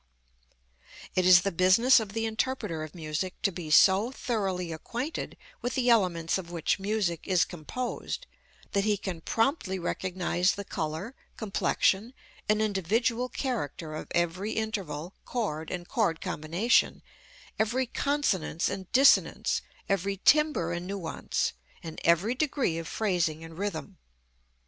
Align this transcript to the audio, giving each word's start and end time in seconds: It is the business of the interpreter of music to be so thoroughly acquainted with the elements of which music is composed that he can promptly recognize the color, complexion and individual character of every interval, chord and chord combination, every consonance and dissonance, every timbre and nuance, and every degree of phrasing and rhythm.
It 1.13 1.27
is 1.27 1.41
the 1.41 1.51
business 1.51 1.99
of 1.99 2.13
the 2.13 2.25
interpreter 2.25 2.81
of 2.81 2.95
music 2.95 3.39
to 3.43 3.51
be 3.51 3.69
so 3.69 4.09
thoroughly 4.11 4.71
acquainted 4.71 5.37
with 5.61 5.75
the 5.75 5.91
elements 5.91 6.39
of 6.39 6.49
which 6.49 6.79
music 6.79 7.19
is 7.27 7.45
composed 7.45 8.25
that 8.71 8.83
he 8.83 8.97
can 8.97 9.21
promptly 9.21 9.77
recognize 9.77 10.53
the 10.53 10.65
color, 10.65 11.13
complexion 11.37 12.15
and 12.49 12.63
individual 12.63 13.29
character 13.29 13.93
of 13.93 14.07
every 14.15 14.53
interval, 14.53 15.13
chord 15.23 15.69
and 15.69 15.87
chord 15.87 16.19
combination, 16.19 17.03
every 17.59 17.85
consonance 17.85 18.69
and 18.69 18.91
dissonance, 18.91 19.61
every 19.87 20.17
timbre 20.17 20.73
and 20.73 20.87
nuance, 20.87 21.53
and 21.83 22.01
every 22.03 22.33
degree 22.33 22.79
of 22.79 22.87
phrasing 22.87 23.43
and 23.43 23.55
rhythm. 23.59 23.99